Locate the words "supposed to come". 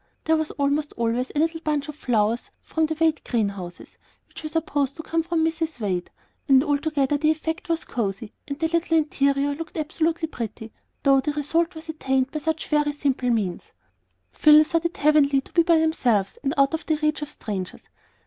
4.49-5.21